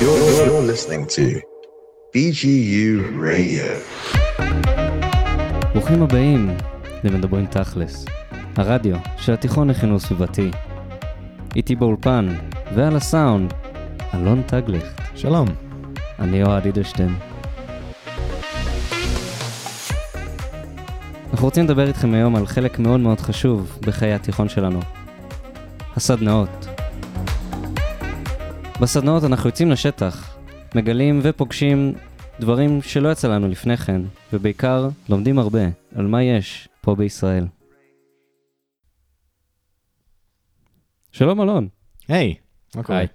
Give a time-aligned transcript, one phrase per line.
[0.00, 1.40] You're, you're listening to
[2.12, 3.66] BGU Radio.
[5.74, 6.56] ברוכים הבאים
[7.04, 8.04] למדברים תכלס,
[8.56, 10.50] הרדיו של התיכון לחינוך סביבתי.
[11.56, 12.28] איתי באולפן
[12.74, 13.54] ועל הסאונד,
[14.14, 15.00] אלון טגליכט.
[15.14, 15.48] שלום.
[16.18, 17.14] אני אוהד אידלשטיין.
[21.30, 24.80] אנחנו רוצים לדבר איתכם היום על חלק מאוד מאוד חשוב בחיי התיכון שלנו.
[25.96, 26.65] הסדנאות.
[28.80, 30.36] בסדנאות אנחנו יוצאים לשטח,
[30.74, 31.94] מגלים ופוגשים
[32.40, 34.02] דברים שלא יצא לנו לפני כן,
[34.32, 35.60] ובעיקר לומדים הרבה
[35.94, 37.46] על מה יש פה בישראל.
[41.12, 41.68] שלום אלון.
[42.08, 42.34] היי,
[42.74, 42.98] מה קורה?
[42.98, 43.08] היי.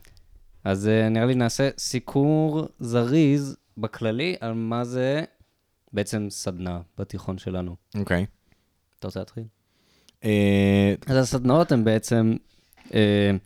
[0.64, 5.24] אז uh, נראה לי נעשה סיקור זריז בכללי על מה זה
[5.94, 7.76] בעצם סדנה בתיכון שלנו.
[7.96, 8.26] אוקיי.
[9.00, 9.44] אתה רוצה להתחיל?
[10.24, 12.61] אה, אז הסדנאות הן בעצם uh,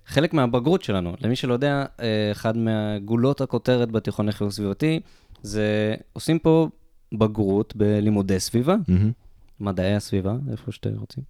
[0.06, 1.16] חלק מהבגרות שלנו.
[1.22, 5.00] למי שלא יודע, uh, אחד מהגולות הכותרת בתיכון לחינוך סביבתי
[5.42, 6.70] זה עושים פה
[7.14, 8.76] בגרות בלימודי סביבה.
[9.60, 11.24] מדעי הסביבה, איפה שאתם רוצים.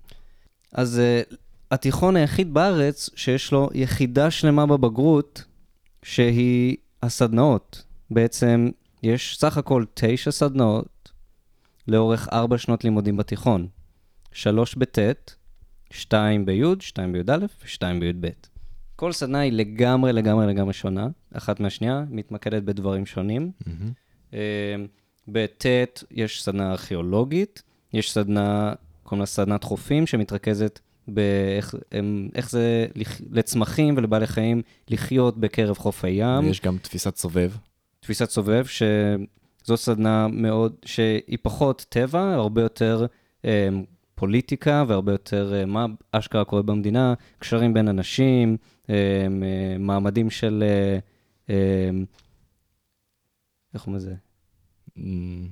[0.73, 1.35] אז uh,
[1.71, 5.43] התיכון היחיד בארץ שיש לו יחידה שלמה בבגרות,
[6.03, 7.83] שהיא הסדנאות.
[8.11, 8.69] בעצם
[9.03, 11.11] יש סך הכל תשע סדנאות
[11.87, 13.67] לאורך ארבע שנות לימודים בתיכון.
[14.31, 15.35] שלוש בט',
[15.99, 18.27] שתיים בי', שתיים בי"א ושתיים בי"ב.
[18.95, 23.51] כל סדנה היא לגמרי לגמרי לגמרי שונה, אחת מהשנייה, מתמקדת בדברים שונים.
[24.33, 24.39] אה,
[25.27, 25.65] בט'
[26.11, 28.73] יש סדנה ארכיאולוגית, יש סדנה,
[29.03, 32.85] קוראים לה סדנת חופים, שמתרכזת באיך הם- איך זה
[33.31, 36.45] לצמחים ולבעלי חיים לחיות בקרב חוף הים.
[36.45, 37.51] ויש גם תפיסת סובב.
[37.99, 43.05] תפיסת סובב, שזו סדנה מאוד, שהיא פחות טבע, הרבה יותר
[43.45, 43.69] אה,
[44.15, 48.57] פוליטיקה והרבה יותר אה, מה אשכרה קורה במדינה, קשרים בין אנשים,
[48.89, 48.95] אה,
[49.43, 50.63] אה, מעמדים של,
[53.73, 54.15] איך קוראים לזה?
[54.97, 55.47] אמ,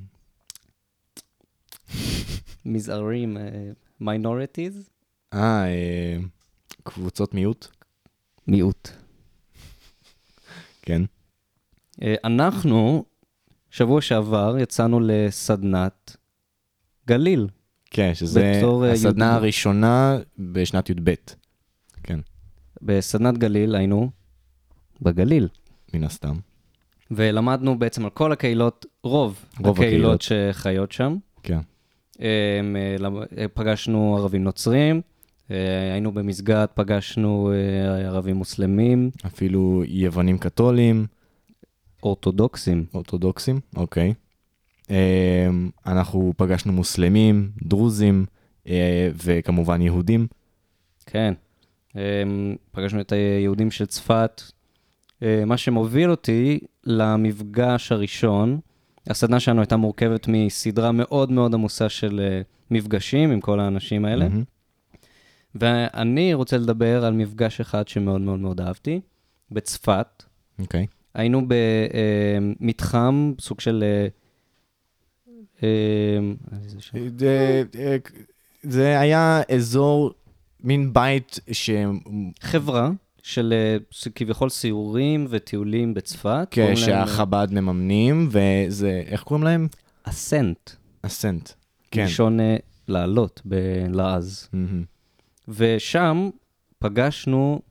[2.65, 3.37] מזערים,
[3.99, 4.89] מיינורטיז?
[5.33, 5.65] אה,
[6.83, 7.67] קבוצות מיעוט?
[8.47, 8.89] מיעוט.
[10.81, 11.01] כן.
[12.23, 13.05] אנחנו,
[13.69, 16.17] שבוע שעבר, יצאנו לסדנת
[17.07, 17.47] גליל.
[17.93, 19.37] כן, שזה אה, הסדנה יהודי.
[19.37, 21.13] הראשונה בשנת י"ב.
[22.03, 22.19] כן,
[22.81, 24.09] בסדנת גליל היינו
[25.01, 25.47] בגליל.
[25.93, 26.35] מן הסתם.
[27.11, 31.17] ולמדנו בעצם על כל הקהילות, רוב, רוב הקהילות שחיות שם.
[31.43, 31.59] כן.
[32.21, 32.27] אה,
[33.37, 35.01] אה, פגשנו ערבים נוצרים,
[35.93, 37.51] היינו במסגד, פגשנו
[38.05, 41.05] ערבים מוסלמים, אפילו יוונים קתולים,
[42.03, 42.85] אורתודוקסים.
[42.93, 44.13] אורתודוקסים, אוקיי.
[44.91, 45.47] אה,
[45.85, 48.25] אנחנו פגשנו מוסלמים, דרוזים,
[48.67, 50.27] אה, וכמובן יהודים.
[51.05, 51.33] כן.
[51.95, 54.41] אמ, פגשנו את היהודים של צפת.
[55.23, 58.59] אה, מה שמוביל אותי למפגש הראשון,
[59.07, 64.29] הסדנה שלנו הייתה מורכבת מסדרה מאוד מאוד עמוסה של אה, מפגשים עם כל האנשים האלה.
[64.29, 64.43] מהמם.
[65.55, 69.01] ואני רוצה לדבר על מפגש אחד שמאוד מאוד מאוד אהבתי,
[69.51, 70.23] בצפת.
[70.59, 70.87] אוקיי.
[71.13, 73.83] היינו במתחם, סוג של...
[73.83, 74.07] אה,
[75.27, 75.52] אה, איזה שם?
[77.17, 77.95] זה- אה,
[78.63, 80.11] זה היה אזור,
[80.63, 81.69] מין בית ש...
[82.41, 82.91] חברה
[83.23, 83.77] של אה,
[84.15, 86.47] כביכול סיורים וטיולים בצפת.
[86.51, 89.67] כן, להם, שהחב"ד מממנים, וזה, איך קוראים להם?
[90.03, 90.69] אסנט,
[91.01, 91.49] אסנט.
[91.91, 92.01] כן.
[92.01, 92.55] מלשון אה,
[92.87, 94.47] לעלות בלעז.
[94.53, 94.83] מהמם.
[95.47, 96.29] ושם
[96.79, 97.61] פגשנו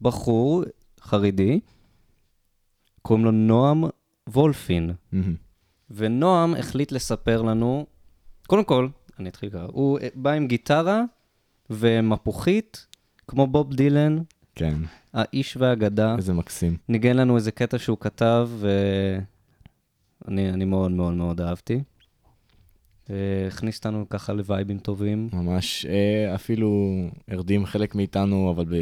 [0.00, 0.62] בחור
[1.00, 1.60] חרדי,
[3.02, 3.84] קוראים לו נועם
[4.28, 4.90] וולפין.
[5.12, 5.34] מהמם.
[5.90, 7.86] ונועם החליט לספר לנו,
[8.46, 8.88] קודם כל,
[9.18, 11.02] אני אתחיל ככה, הוא בא עם גיטרה
[11.70, 12.86] ומפוחית,
[13.28, 14.18] כמו בוב דילן,
[14.54, 14.74] כן,
[15.14, 16.76] האיש והאגדה, איזה מקסים.
[16.88, 18.50] ניגן לנו איזה קטע שהוא כתב,
[20.24, 21.82] ואני אני מאוד מאוד מאוד אהבתי.
[23.46, 25.28] הכניס אותנו ככה לווייבים טובים.
[25.32, 26.92] ממש, אה, אפילו
[27.28, 28.74] הרדים חלק מאיתנו, אבל ב,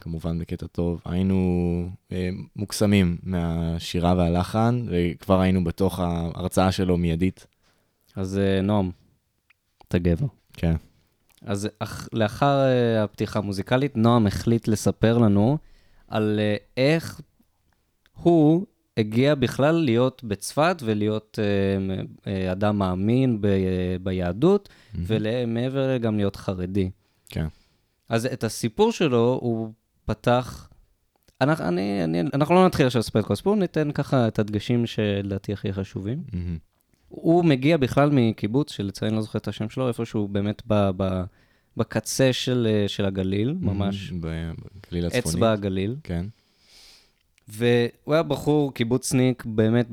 [0.00, 1.00] כמובן בקטע טוב.
[1.04, 7.46] היינו אה, מוקסמים מהשירה והלחן, וכבר היינו בתוך ההרצאה שלו מיידית.
[8.16, 8.90] אז אה, נועם,
[9.88, 10.26] אתה גבר.
[10.52, 10.74] כן.
[11.42, 12.58] אז אח, לאחר
[13.04, 15.58] הפתיחה המוזיקלית, נועם החליט לספר לנו
[16.08, 16.40] על
[16.76, 17.20] איך
[18.14, 18.66] הוא
[18.98, 23.48] הגיע בכלל להיות בצפת ולהיות uh, uh, אדם מאמין ב, uh,
[24.02, 26.90] ביהדות, ומעבר גם להיות חרדי.
[27.28, 27.46] כן.
[28.08, 29.72] אז את הסיפור שלו הוא
[30.04, 30.68] פתח...
[31.40, 34.86] אנחנו, אני, אני, אנחנו לא נתחיל עכשיו לספר את כל הסיפור, ניתן ככה את הדגשים
[34.86, 36.22] שלדעתי הכי חשובים.
[36.32, 36.58] מהמם.
[37.08, 41.22] הוא מגיע בכלל מקיבוץ, אני לא זוכר את השם שלו, איפשהו באמת ב, ב,
[41.76, 45.18] בקצה של, אה, של הגליל, ממש בגליל הצפוני.
[45.18, 45.96] אצבע הגליל.
[46.02, 46.26] כן.
[47.48, 49.86] והוא היה בחור קיבוצניק, באמת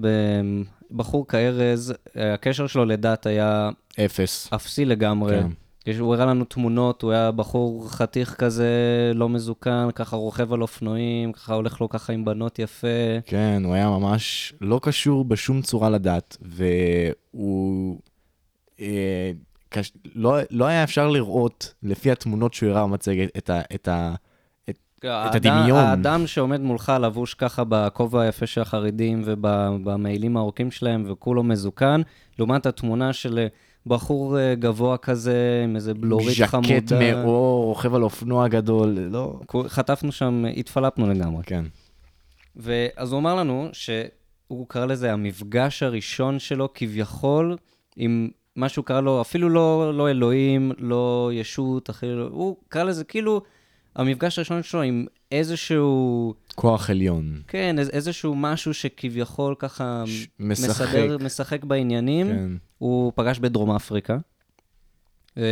[0.92, 3.70] בחור כארז, הקשר שלו לדת היה
[4.06, 4.54] אפס.
[4.54, 5.42] אפסי לגמרי.
[5.42, 5.48] כן.
[6.00, 8.72] הוא הראה לנו תמונות, הוא היה בחור חתיך כזה,
[9.16, 12.88] לא מזוקן, ככה רוכב על אופנועים, ככה הולך לו ככה עם בנות יפה.
[13.26, 18.00] כן, הוא היה ממש לא קשור בשום צורה לדת, והוא...
[18.80, 19.32] אה,
[19.70, 19.92] קש...
[20.16, 24.16] לא, לא היה אפשר לראות, לפי התמונות שהוא הראה במצגת, את, ה, את, ה,
[25.04, 25.80] האדם- הדמיון.
[25.80, 32.02] האדם שעומד מולך לבוש ככה בכובע היפה של החרדים ובמעילים הארוכים שלהם וכולו מזוקן,
[32.40, 33.48] לעומת התמונה של אה,
[33.86, 36.68] בחור אה, גבוה כזה עם איזה בלורית חמודה.
[36.68, 39.40] ז'קט מאור, רוכב על אופנוע גדול, לא...
[39.68, 41.44] חטפנו שם, התפלפנו לגמרי.
[41.44, 41.66] כן.
[42.56, 47.58] ואז הוא אמר לנו שהוא קרא לזה המפגש הראשון שלו כביכול
[47.98, 53.04] עם מה שהוא קרא לו, אפילו לא, לא אלוהים, לא ישות, אפילו, הוא קרא לזה
[53.04, 53.42] כאילו
[53.96, 57.42] המפגש הראשון שלו עם איזשהו, כוח עליון.
[57.48, 60.70] כן, איז- איזשהו משהו שכביכול ככה ש- משחק.
[60.88, 62.28] מסדר, משחק בעניינים.
[62.28, 62.50] כן.
[62.78, 64.18] הוא פגש בדרום אפריקה,
[65.38, 65.44] אמ,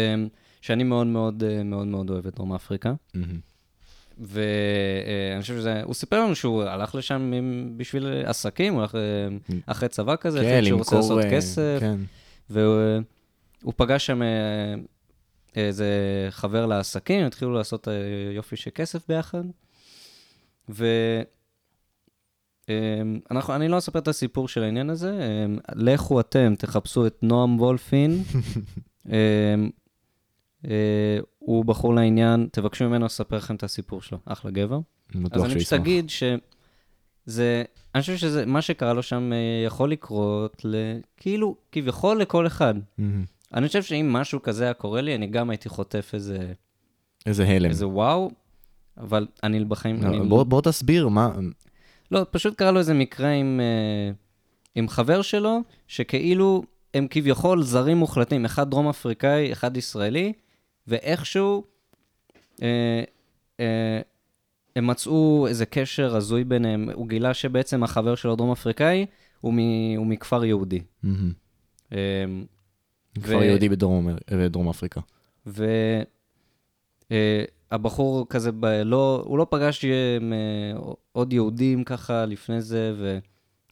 [0.61, 2.93] שאני מאוד מאוד אה, מאוד מאוד אוהב את דרום אפריקה.
[4.19, 8.99] ואני חושב שזה, הוא סיפר לנו שהוא הלך לשם עם, בשביל עסקים, הוא הלך אה,
[9.65, 11.97] אחרי צבא כזה, כן, שהוא רוצה לעשות אה, כסף, כן.
[12.49, 12.81] והוא
[13.63, 14.27] הוא פגש שם אה,
[15.55, 15.87] איזה
[16.29, 17.93] חבר לעסקים, התחילו לעשות אה,
[18.35, 19.43] יופי של כסף ביחד.
[20.69, 20.85] ו...
[22.69, 27.17] אמ, אנחנו, אני לא אספר את הסיפור של העניין הזה, אמ, לכו אתם, תחפשו את
[27.21, 28.23] נועם וולפין.
[29.09, 29.69] אמ,
[30.67, 34.79] אה, הוא בחור לעניין, תבקשו ממנו לספר לכם את הסיפור שלו, אחלה גבר.
[35.31, 35.73] אז אני פשוט.
[35.73, 37.63] אגיד שזה,
[37.95, 40.65] אני חושב שזה, מה שקרה לו שם אה, יכול לקרות,
[41.17, 42.73] כאילו, כביכול לכל אחד.
[43.53, 46.53] אני חושב שאם משהו כזה היה קורה לי, אני גם הייתי חוטף איזה,
[47.25, 47.69] איזה הלם.
[47.69, 48.31] איזה וואו,
[48.97, 51.31] אבל אני בחיים, אני, בוא בוא תסביר, מה...
[52.11, 54.11] לא, פשוט קרה לו איזה מקרה עם, אה,
[54.75, 56.63] עם חבר שלו, שכאילו
[56.93, 60.33] הם כביכול זרים מוחלטים, אחד דרום אפריקאי, אחד ישראלי,
[60.87, 61.63] ואיכשהו
[62.61, 63.03] אה,
[63.59, 64.01] אה,
[64.75, 66.89] הם מצאו איזה קשר הזוי ביניהם.
[66.93, 69.05] הוא גילה שבעצם החבר שלו דרום אפריקאי
[69.41, 69.57] הוא, מ,
[69.97, 70.79] הוא מכפר יהודי.
[71.03, 71.33] מהמם.
[71.93, 71.97] אה,
[73.21, 75.01] כפר ו- יהודי בדרום אמר- בדרום אפריקה.
[77.71, 80.77] והבחור כזה, ב, לא, הוא לא פגש אה, מ-
[81.11, 82.93] עוד יהודים ככה לפני זה,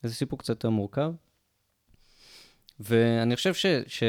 [0.04, 1.12] וזה סיפור קצת יותר מורכב.
[2.80, 3.66] ואני חושב ש...
[3.88, 4.04] ש...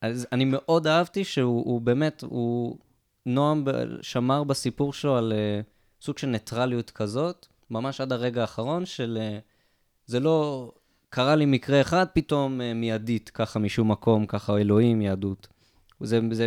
[0.00, 2.78] אז אני מאוד אהבתי שהוא הוא באמת, הוא...
[3.26, 3.64] נועם
[4.02, 5.64] שמר בסיפור שלו על uh,
[6.04, 9.18] סוג של ניטרליות כזאת, ממש עד הרגע האחרון של...
[9.20, 9.42] Uh,
[10.06, 10.72] זה לא...
[11.10, 15.48] קרה לי מקרה אחד, פתאום uh, מיידית, ככה משום מקום, ככה אלוהים, יהדות.
[16.00, 16.46] זה, זה,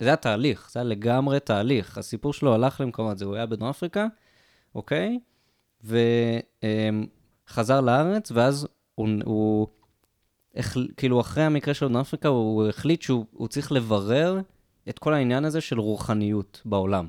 [0.00, 1.98] זה היה תהליך, זה היה לגמרי תהליך.
[1.98, 4.06] הסיפור שלו הלך למקומות, זה הוא היה בדרום אפריקה,
[4.74, 5.18] אוקיי?
[5.84, 9.66] וחזר לארץ, ואז הוא, הוא
[10.56, 14.40] החל, כאילו אחרי המקרה של דרום אפריקה, הוא החליט שהוא הוא צריך לברר
[14.88, 17.08] את כל העניין הזה של רוחניות בעולם.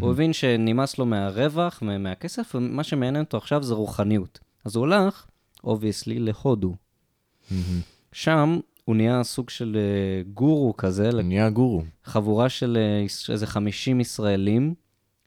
[0.00, 4.38] הוא הבין שנמאס לו מהרווח, מה- מהכסף, ומה שמעניין אותו עכשיו זה רוחניות.
[4.64, 5.26] אז הוא הלך,
[5.64, 6.74] obviously, להודו.
[8.12, 11.82] שם הוא נהיה סוג של אה, גורו כזה, נהיה גורו.
[12.04, 14.74] חבורה של אה, איזה 50 ישראלים,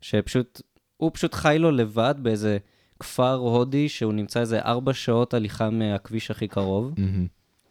[0.02, 0.62] שפשוט,
[0.98, 2.58] הוא פשוט חי לו לבד באיזה
[3.00, 6.94] כפר הודי, שהוא נמצא איזה ארבע שעות הליכה מהכביש הכי קרוב.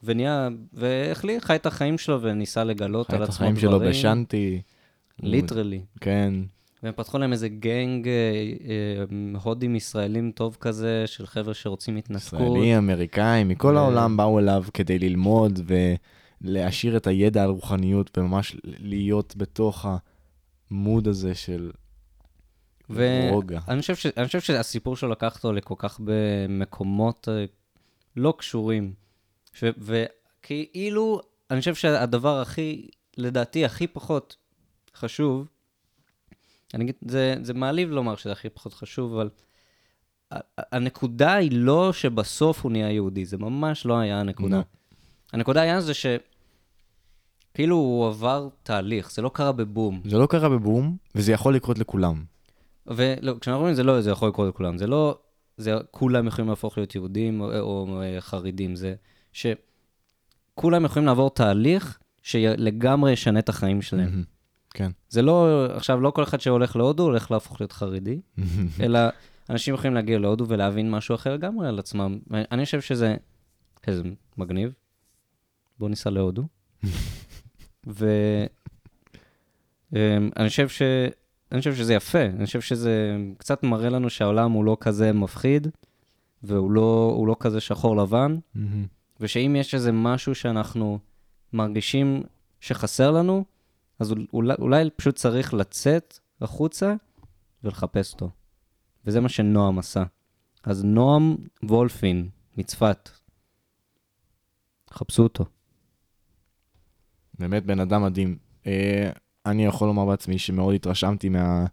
[0.03, 3.81] ונהיה, והחליט, חי את החיים שלו וניסה לגלות חי על את עצמו החיים דברים.
[3.81, 4.63] שלו בשנטי.
[5.23, 5.81] ליטרלי.
[6.01, 6.35] כן.
[6.83, 12.41] והם פתחו להם איזה גנג אה, אה, הודים ישראלים טוב כזה, של חבר'ה שרוצים התנתקות.
[12.41, 15.61] ישראלי, אמריקאי, מכל ו- העולם באו אליו כדי ללמוד
[16.45, 19.87] ולהעשיר את הידע על רוחניות וממש להיות בתוך
[20.71, 21.71] המוד הזה של
[23.31, 23.61] רוגע.
[23.67, 24.07] ואני חושב, ש...
[24.07, 27.45] אני חושב שהסיפור שלו לקח אותו לכל כך הרבה מקומות אה,
[28.17, 28.93] לא קשורים.
[29.53, 29.65] ש...
[29.79, 31.21] וכאילו,
[31.51, 34.37] אני חושב שהדבר הכי, לדעתי, הכי פחות
[34.97, 35.49] חשוב,
[36.75, 39.29] אני אגיד, זה, זה מעליב לומר שזה הכי פחות חשוב, אבל
[40.57, 44.57] הנקודה היא לא שבסוף הוא נהיה יהודי, זה ממש לא היה הנקודה.
[44.57, 44.63] לא.
[45.33, 46.07] הנקודה היה זה ש...
[47.55, 50.01] כאילו הוא עבר תהליך, זה לא קרה בבום.
[50.05, 52.25] זה לא קרה בבום, וזה יכול לקרות לכולם.
[52.87, 55.19] וכשאנחנו אומרים זה לא, זה יכול לקרות לכולם, זה לא,
[55.57, 58.95] זה כולם יכולים להפוך להיות יהודים או, או אה, חרדים, זה
[59.33, 64.11] שכולם יכולים לעבור תהליך שלגמרי ישנה את החיים שלהם.
[64.11, 64.40] מהמם.
[64.75, 64.91] כן.
[65.09, 68.21] זה לא, עכשיו, לא כל אחד שהולך להודו הולך להפוך להיות חרדי,
[68.83, 69.01] אלא
[69.51, 72.19] אנשים יכולים להגיע להודו ולהבין משהו אחר לגמרי על עצמם.
[72.31, 73.17] אני חושב שזה,
[73.87, 74.03] איזה
[74.39, 74.73] מגניב.
[75.79, 76.43] בואו ניסע להודו.
[77.87, 78.49] ואני
[80.49, 80.69] חושב
[81.53, 85.69] אני חושב שזה יפה, אני חושב שזה קצת מראה לנו שהעולם הוא לא כזה מפחיד,
[86.43, 88.37] והוא לא, לא כזה שחור לבן,
[89.21, 90.99] ושאם יש איזה משהו שאנחנו
[91.53, 92.23] מרגישים
[92.61, 93.45] שחסר לנו,
[94.01, 96.95] אז אולי, אולי פשוט צריך לצאת החוצה
[97.65, 98.31] ולחפש אותו.
[99.07, 100.05] וזה מה שנועם עשה.
[100.65, 103.11] אז נועם וולפין מצפת,
[104.91, 105.45] חפשו אותו.
[107.39, 108.39] באמת בן אדם מדהים.
[108.67, 109.11] אה,
[109.47, 111.67] אני יכול לומר בעצמי שמאוד התרשמתי מה,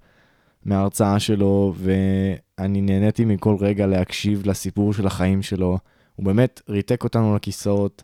[0.66, 5.78] מההרצאה שלו, ואני נהניתי מכל רגע להקשיב לסיפור של החיים שלו.
[6.16, 8.04] הוא באמת ריתק אותנו לכיסאות.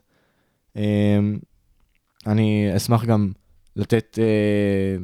[0.77, 1.19] אה,
[2.27, 3.31] אני אשמח גם
[3.75, 4.95] לתת אה,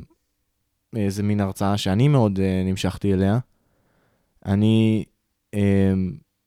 [0.95, 3.39] איזה מין הרצאה שאני מאוד נמשכתי אליה.
[4.45, 5.05] אני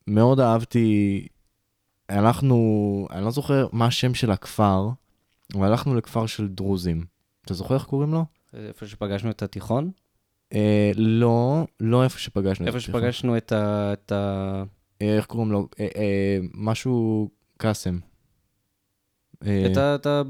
[0.07, 1.27] מאוד אהבתי,
[2.09, 4.89] הלכנו, אני לא זוכר מה השם של הכפר,
[5.55, 7.05] אבל הלכנו לכפר של דרוזים.
[7.45, 8.25] אתה זוכר איך קוראים לו?
[8.55, 9.91] איפה שפגשנו את התיכון?
[10.55, 12.77] אה, לא, לא איפה שפגשנו את התיכון.
[12.77, 13.93] איפה שפגשנו את ה...
[13.93, 14.63] את ה...
[15.03, 15.69] אה, איך קוראים לו?
[15.81, 17.99] אה, אה, משהו קאסם.
[19.47, 19.95] אה...
[19.95, 20.23] את, ה,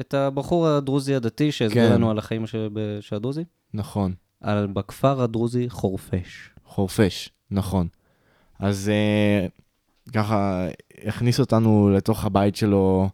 [0.00, 1.94] את, הבחור הדרוזי הדתי שהסביר כן.
[1.94, 2.68] לנו על החיים של,
[3.00, 3.44] של הדרוזי?
[3.74, 4.14] נכון.
[4.40, 6.50] על בכפר הדרוזי חורפש.
[6.64, 7.88] חורפש, נכון.
[8.58, 9.46] אז אה,
[10.12, 10.68] ככה
[11.04, 13.08] הכניס אותנו לתוך הבית שלו.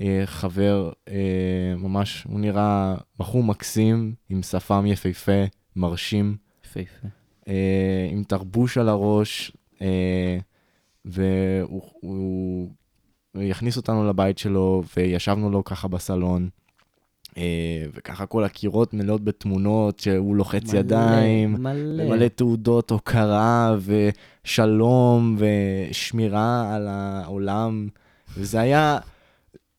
[0.00, 5.44] אה, חבר, אה, ממש, הוא נראה בחור מקסים, עם שפם יפהפה,
[5.76, 6.36] מרשים.
[6.64, 7.08] יפהפה.
[7.48, 9.52] אה, עם תרבוש על הראש,
[11.04, 12.70] והוא
[13.50, 16.48] הכניס אותנו לבית שלו, וישבנו לו ככה בסלון.
[17.94, 23.76] וככה כל הקירות מלאות בתמונות שהוא לוחץ מלא, ידיים, מלא, מלא תעודות הוקרה
[24.44, 27.88] ושלום ושמירה על העולם,
[28.36, 28.98] וזה היה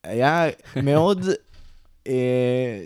[0.05, 0.45] היה
[0.83, 1.25] מאוד,
[2.07, 2.85] אה,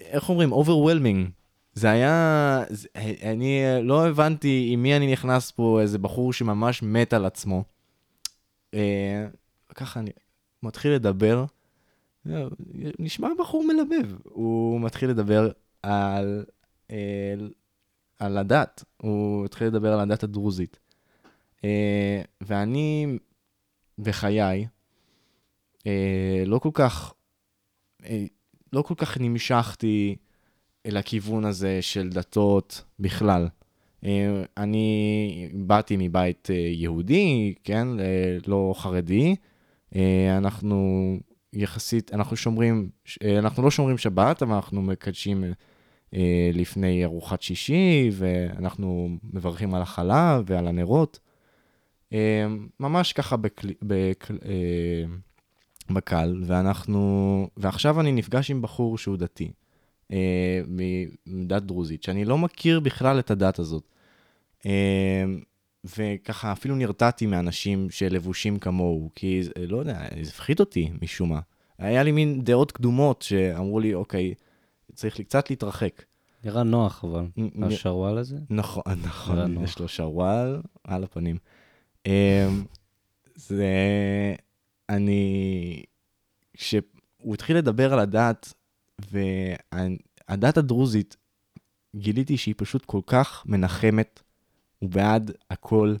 [0.00, 0.52] איך אומרים?
[0.52, 1.30] overwhelming.
[1.72, 2.88] זה היה, זה,
[3.22, 7.64] אני לא הבנתי עם מי אני נכנס פה, איזה בחור שממש מת על עצמו.
[8.74, 9.26] אה,
[9.78, 10.10] ככה אני
[10.62, 11.44] מתחיל לדבר,
[12.98, 14.16] נשמע בחור מלבב.
[14.24, 15.50] הוא מתחיל לדבר
[15.82, 16.44] על,
[16.90, 17.34] אה,
[18.18, 20.78] על הדת, הוא התחיל לדבר על הדת הדרוזית.
[21.64, 23.18] אה, ואני,
[23.98, 24.66] בחיי,
[25.86, 27.14] אה, לא כל כך,
[28.72, 30.16] לא כל כך נמשכתי
[30.86, 33.48] אל הכיוון הזה של דתות בכלל.
[34.56, 37.88] אני באתי מבית יהודי, כן,
[38.46, 39.36] לא חרדי.
[39.96, 41.18] אה, אנחנו
[41.52, 42.88] יחסית, אנחנו שומרים,
[43.24, 45.44] אה, אנחנו לא שומרים שבת, אבל אנחנו מקדשים
[46.14, 51.18] אה, לפני ארוחת שישי, ואנחנו מברכים על החלה ועל הנרות.
[52.80, 53.68] ממש ככה בקל...
[53.82, 54.38] בקל...
[55.90, 57.48] בקל, ואנחנו...
[57.56, 59.50] ועכשיו אני נפגש עם בחור שהוא דתי,
[61.26, 63.88] מדת דרוזית, שאני לא מכיר בכלל את הדת הזאת.
[65.98, 71.40] וככה אפילו נרתעתי מאנשים שלבושים כמוהו, כי לא יודע, זה הפחיד אותי משום מה.
[71.78, 74.34] היה לי מין דעות קדומות שאמרו לי, אוקיי,
[74.94, 76.02] צריך לי קצת להתרחק.
[76.44, 77.26] נראה נוח, אבל,
[77.62, 78.36] השרוואל הזה?
[78.50, 81.38] נכון, נכון, יש לו שרוואל על הפנים.
[82.06, 82.48] אה,
[83.34, 83.74] זה...
[84.88, 85.82] אני...
[86.54, 88.54] כשהוא התחיל לדבר על הדת,
[89.10, 91.16] והדת הדרוזית,
[91.96, 94.22] גיליתי שהיא פשוט כל כך מנחמת,
[94.82, 95.94] ובעד הכל,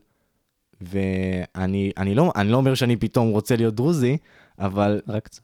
[0.80, 4.16] ואני אני לא, אני לא אומר שאני פתאום רוצה להיות דרוזי,
[4.58, 5.00] אבל...
[5.08, 5.42] רק קצת.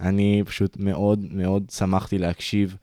[0.00, 2.76] אני פשוט מאוד מאוד שמחתי להקשיב,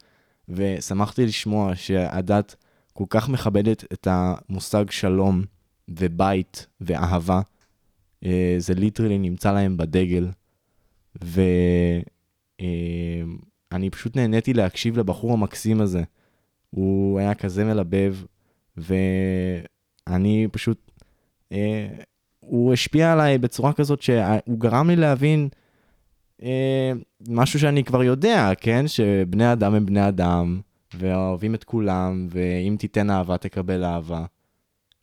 [0.50, 2.56] ושמחתי לשמוע שהדת
[2.94, 5.44] כל כך מכבדת את המושג שלום,
[5.88, 7.42] ובית, ואהבה.
[8.26, 10.28] אה, זה ליטרלי נמצא להם בדגל,
[11.22, 12.04] ואני
[13.74, 16.04] אה, פשוט נהניתי להקשיב לבחור המקסים הזה.
[16.70, 18.16] הוא היה כזה מלבב,
[18.78, 20.92] ואני פשוט...
[21.52, 21.88] אה,
[22.40, 25.50] הוא השפיע עליי בצורה כזאת שהוא גרם לי להבין
[26.44, 26.92] אה,
[27.30, 28.88] משהו שאני כבר יודע, כן?
[28.88, 30.62] שבני אדם הם בני אדם,
[30.94, 34.26] ואוהבים את כולם, ואם תיתן אהבה, תקבל אהבה.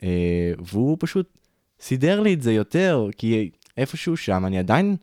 [0.03, 1.39] אה, והוא פשוט
[1.81, 4.97] סידר לי את זה יותר, כי איפשהו שם אני עדיין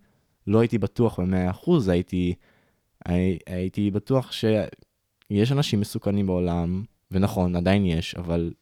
[0.48, 2.34] לא הייתי בטוח ב-100%, הייתי,
[3.06, 8.54] הי, הייתי בטוח שיש אנשים מסוכנים בעולם, ונכון, עדיין יש, אבל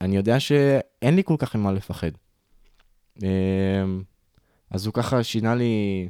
[0.00, 2.10] אני יודע שאין לי כל כך ממה לפחד.
[3.22, 4.02] אמ,
[4.70, 6.08] אז הוא ככה שינה לי,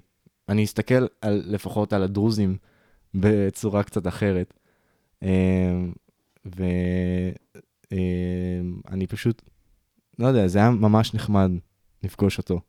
[0.49, 2.57] אני אסתכל על, לפחות על הדרוזים
[3.15, 4.55] בצורה קצת אחרת.
[5.23, 5.93] אמ,
[7.91, 9.43] ואני פשוט
[10.19, 11.51] לא יודע, זה היה ממש נחמד
[12.03, 12.61] לפגוש אותו.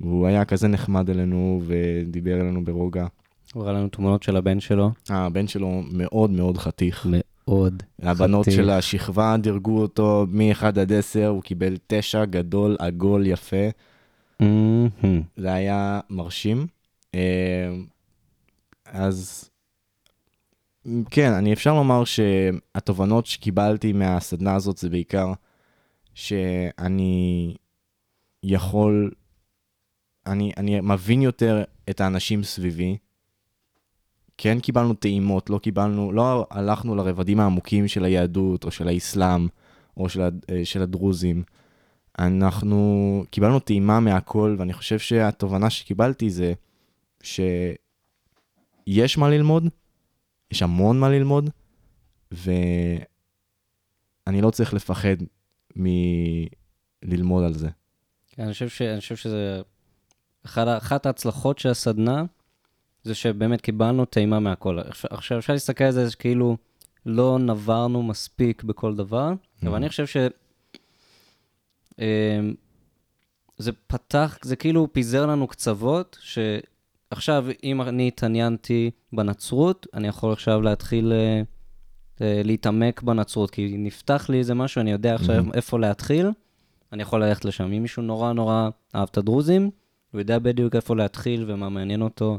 [0.00, 3.06] והוא היה כזה נחמד אלינו ודיבר אלינו ברוגע.
[3.54, 4.90] הוא הראה לנו תמונות של הבן שלו.
[5.10, 7.06] אה, הבן שלו מאוד מאוד חתיך.
[7.48, 7.82] מאוד.
[8.02, 8.54] הבנות חתיך.
[8.54, 13.66] של השכבה דירגו אותו מ-1 עד 10, הוא קיבל 9, גדול, עגול, יפה.
[15.36, 16.66] זה היה מרשים.
[17.14, 17.68] אה,
[18.84, 19.50] אז
[21.10, 25.32] כן, אני אפשר לומר שהתובנות שקיבלתי מהסדנה הזאת זה בעיקר
[26.14, 27.54] שאני
[28.42, 29.10] יכול,
[30.26, 32.96] אני, אני מבין יותר את האנשים סביבי.
[34.38, 39.48] כן קיבלנו טעימות, לא קיבלנו, לא הלכנו לרבדים העמוקים של היהדות או של האסלאם
[39.96, 41.42] או של, אה, של הדרוזים.
[42.18, 46.52] אנחנו קיבלנו טעימה מהכל, ואני חושב שהתובנה שקיבלתי זה
[47.22, 47.78] שיש
[49.18, 49.68] מה ללמוד,
[50.50, 51.50] יש המון מה ללמוד,
[52.32, 53.00] ואני
[54.42, 55.16] לא צריך לפחד
[55.76, 57.68] מללמוד על זה.
[58.38, 58.82] אני חושב, ש...
[58.82, 59.62] אני חושב שזה...
[60.44, 60.68] אחד...
[60.68, 62.24] ה- אחת ההצלחות של הסדנה,
[63.06, 64.78] זה שבאמת קיבלנו טעימה מהכל.
[65.10, 66.56] עכשיו- אפשר להסתכל על זה כאילו
[67.06, 69.32] לא נברנו מספיק בכל דבר,
[69.62, 70.16] אבל אני חושב ש...
[71.98, 72.54] אמ,
[73.58, 80.60] זה פתח, זה כאילו פיזר לנו קצוות, שעכשיו, אם אני התעניינתי בנצרות, אני יכול עכשיו
[80.60, 81.42] להתחיל אה,
[82.20, 85.52] אה, להתעמק בנצרות, כי נפתח לי איזה משהו, אני יודע עכשיו מהמם.
[85.52, 86.30] איפה להתחיל,
[86.92, 87.64] אני יכול ללכת לשם.
[87.72, 89.70] אם מישהו נורא נורא אהב את הדרוזים,
[90.12, 92.38] הוא יודע בדיוק איפה להתחיל ומה מעניין אותו,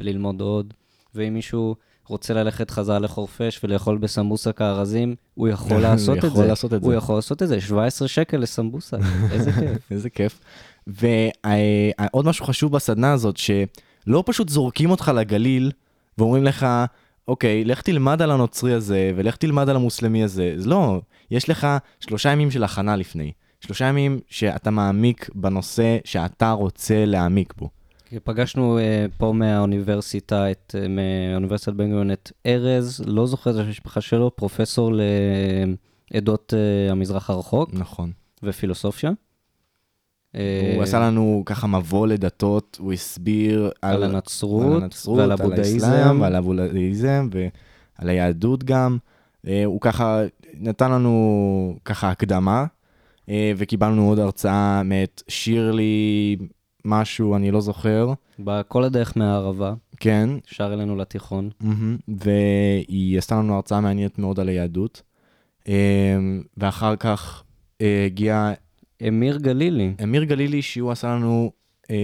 [0.00, 0.74] ללמוד עוד.
[1.14, 1.74] ואם מישהו
[2.06, 6.46] רוצה ללכת חזרה לחורפיש ולאכול בסמבוסק הארזים, הוא יכול הוא לעשות את יכול זה.
[6.46, 6.96] לעשות את הוא זה.
[6.96, 8.98] יכול לעשות את זה, 17 שקל לסמבוסק,
[9.32, 9.90] איזה כיף.
[9.90, 10.40] איזה כיף.
[10.86, 15.70] ועוד משהו חשוב בסדנה הזאת, שלא פשוט זורקים אותך לגליל
[16.18, 16.66] ואומרים לך,
[17.28, 20.52] אוקיי, לך תלמד על הנוצרי הזה, ולך תלמד על המוסלמי הזה.
[20.56, 21.66] אז לא, יש לך
[22.00, 23.32] שלושה ימים של הכנה לפני.
[23.60, 27.70] שלושה ימים שאתה מעמיק בנושא שאתה רוצה להעמיק בו.
[28.24, 28.82] פגשנו uh,
[29.18, 34.92] פה מהאוניברסיטה, את, uh, מאוניברסיטת בן גוריון, את ארז, לא זוכר את המשפחה שלו, פרופסור
[36.12, 38.12] לעדות uh, המזרח הרחוק נכון.
[38.42, 39.10] ופילוסופיה.
[40.32, 40.40] הוא
[40.78, 45.40] אה, עשה לנו ככה מבוא לדתות, הוא הסביר על על הנצרות, על הנצרות, ועל על
[45.40, 46.18] הבודהיזם.
[46.20, 48.98] ועל הבודהיזם ועל היהדות גם.
[49.46, 50.22] אה, הוא ככה
[50.54, 52.66] נתן לנו ככה הקדמה, אה,
[53.56, 56.36] וקיבלנו עוד הרצאה מאת שירלי
[56.84, 58.12] משהו, אני לא זוכר.
[58.38, 61.50] בכל הדרך מהערבה, כן, שר אלינו לתיכון.
[61.60, 65.02] מהמם, והיא עשתה לנו הרצאה מעניינת מאוד על היהדות.
[65.68, 66.16] אה,
[66.56, 67.42] ואחר כך
[67.80, 68.52] אה, הגיע
[69.08, 71.52] אמיר גלילי, אמיר גלילי, שהוא עשה לנו
[71.90, 71.96] אה,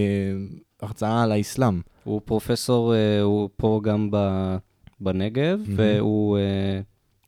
[0.83, 1.81] הרצאה על האסלאם.
[2.05, 4.57] הוא פרופסור, אה, הוא פה גם ב-
[5.01, 5.75] בנגב, מהמם.
[5.77, 6.81] והוא אה,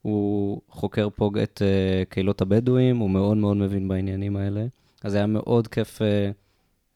[0.07, 4.67] הוא חוקר פה את אה, קהילות הבדואים, הוא מאוד מאוד מבין בעניינים האלה.
[5.05, 6.31] אז היה מאוד כיף אה,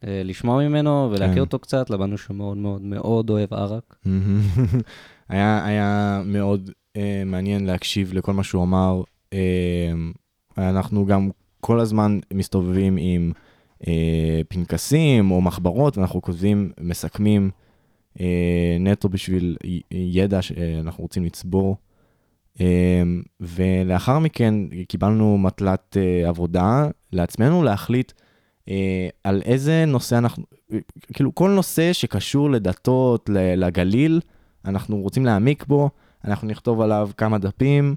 [0.05, 1.41] אה, לשמוע ממנו ולהכיר כן.
[1.41, 3.97] אותו קצת, למדנו שהוא מאוד מאוד מאוד אוהב ערק.
[5.29, 9.03] היה, היה מאוד אה, מעניין להקשיב לכל מה שהוא אמר.
[9.33, 9.93] אה,
[10.59, 13.33] אנחנו גם כל הזמן מסתובבים עם
[13.89, 17.51] אה, פנקסים או מחברות, ואנחנו כותבים, מסכמים
[18.21, 19.57] אה, נטו בשביל
[19.91, 21.77] ידע שאנחנו רוצים לצבור.
[22.61, 23.03] אה,
[23.41, 24.55] ולאחר מכן
[24.89, 28.13] קיבלנו מטלת אה, עבודה לעצמנו להחליט
[28.69, 30.45] אה, על איזה נושא אנחנו,
[31.13, 34.21] כאילו כל נושא שקשור לדתות, לגליל,
[34.65, 35.91] אנחנו רוצים להעמיק בו,
[36.25, 37.95] אנחנו נכתוב עליו כמה דפים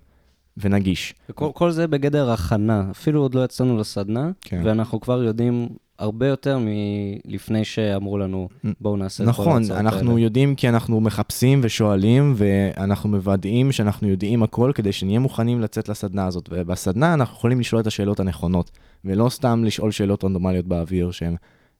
[0.57, 1.13] ונגיש.
[1.29, 4.61] וכל כל זה בגדר הכנה, אפילו עוד לא יצאנו לסדנה, כן.
[4.65, 8.49] ואנחנו כבר יודעים הרבה יותר מלפני שאמרו לנו,
[8.81, 10.21] בואו נעשה את כל נכון, אנחנו האלה.
[10.21, 16.25] יודעים כי אנחנו מחפשים ושואלים, ואנחנו מוודאים שאנחנו יודעים הכל כדי שנהיה מוכנים לצאת לסדנה
[16.25, 16.49] הזאת.
[16.51, 18.71] ובסדנה אנחנו יכולים לשאול את השאלות הנכונות,
[19.05, 21.35] ולא סתם לשאול שאלות רנדומליות באוויר שהן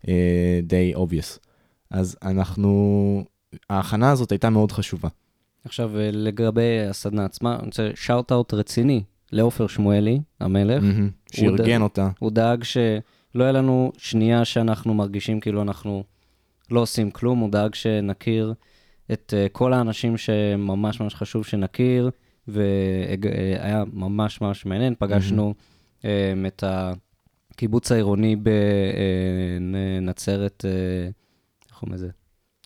[0.07, 1.39] אה, די obvious.
[1.91, 3.23] אז אנחנו,
[3.69, 5.09] ההכנה הזאת הייתה מאוד חשובה.
[5.65, 10.83] עכשיו, אה, לגבי הסדנה עצמה, אני רוצה shout-out רציני לעופר שמואלי, המלך.
[10.83, 12.09] מהמם, שארגן אותה.
[12.19, 16.03] הוא דאג שלא יהיה לנו שנייה שאנחנו מרגישים כאילו אנחנו
[16.71, 18.53] לא עושים כלום, הוא דאג שנכיר
[19.11, 22.09] את uh, כל האנשים שממש ממש חשוב שנכיר,
[22.47, 24.95] והיה ממש ממש מעניין.
[24.99, 25.53] פגשנו
[26.01, 26.05] um,
[26.47, 28.35] את הקיבוץ העירוני
[30.01, 30.65] בנצרת,
[31.69, 32.09] איך קוראים לזה?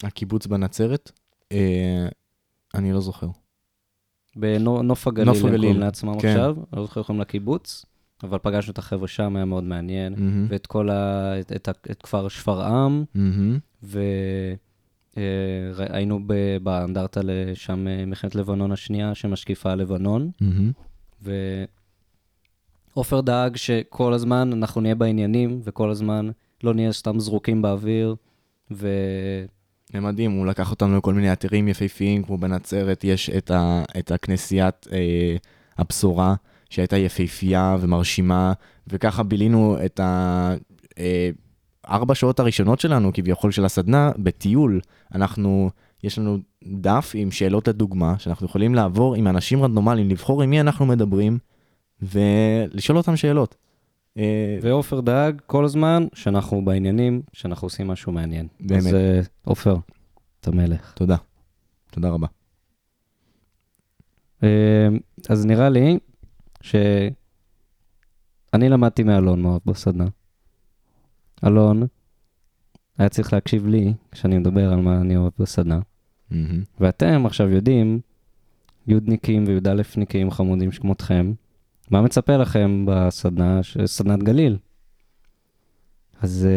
[0.04, 1.12] הקיבוץ בנצרת,
[1.52, 2.08] אה,
[2.78, 3.28] אני לא זוכר.
[4.36, 6.28] בנוף הגליל, נוף הם הגליל, קוראים לעצמם כן.
[6.28, 7.86] עכשיו, לא זוכר איך קוראים לקיבוץ,
[8.24, 10.14] אבל פגשנו את החבר'ה שם, היה מאוד מעניין.
[10.14, 11.40] מהמם, ואת כל ה...
[11.40, 13.60] את, את, את כפר שפרעם, מהמם,
[15.74, 16.20] והיינו
[16.64, 20.72] באנדרטה לשם אה, מלחמת לבנון השנייה, שמשקיפה על לבנון, מהמם.
[22.96, 26.30] ועופר דאג שכל הזמן אנחנו נהיה בעניינים, וכל הזמן
[26.64, 28.16] לא נהיה סתם זרוקים באוויר,
[28.72, 28.88] ו...
[29.94, 34.12] זה מדהים, הוא לקח אותנו לכל מיני אתרים יפהפיים, כמו בנצרת, יש את, ה, את
[34.12, 35.36] הכנסיית אה,
[35.78, 36.36] הבשורה,
[36.70, 38.54] שהייתה יפהפייה ומרשימה,
[38.88, 40.00] וככה בילינו את
[41.86, 44.82] הארבע שעות הראשונות שלנו, כביכול של הסדנה, בטיול.
[45.16, 45.70] אנחנו,
[46.04, 50.62] יש לנו דף עם שאלות לדוגמה, שאנחנו יכולים לעבור עם אנשים רנדומליים, לבחור עם מי
[50.62, 51.38] אנחנו מדברים,
[52.02, 53.56] ולשאול אותם שאלות.
[54.18, 58.48] אה, ועופר דאג כל הזמן שאנחנו בעניינים, שאנחנו עושים משהו מעניין.
[58.60, 58.82] באמת.
[58.82, 59.76] אז אה, עופר,
[60.42, 60.94] אתה מלך.
[60.94, 61.16] תודה.
[61.92, 62.28] תודה רבה.
[64.44, 64.88] אה,
[65.30, 66.00] אז נראה לי
[66.62, 67.10] שאני
[68.70, 70.08] למדתי מאלון מאוד בסדנה.
[71.46, 71.88] אלון
[72.98, 75.80] היה צריך להקשיב לי כשאני מדבר על מה אני אוהב בסדנה.
[76.32, 76.64] מהמם.
[76.80, 78.00] ואתם עכשיו יודעים,
[78.88, 81.34] יודניקים וי"א-ניקים חמודים שכמותכם,
[81.92, 84.58] מה מצפה לכם בסדנה, ש- סדנת גליל?
[86.22, 86.48] אז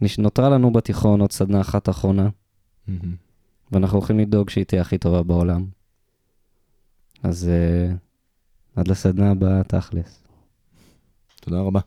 [0.00, 2.28] uh, נותרה לנו בתיכון עוד סדנה אחת אחרונה,
[2.86, 3.16] מהמם.
[3.72, 5.66] ואנחנו הולכים לדאוג שהיא תהיה הכי טובה בעולם.
[7.22, 7.96] אז uh,
[8.76, 10.24] עד לסדנה הבאה, תכלס.
[11.40, 11.80] תודה רבה.